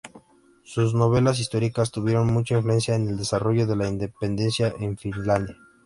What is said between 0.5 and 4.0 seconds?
Sus novelas históricas tuvieron mucha influencia en el desarrollo de la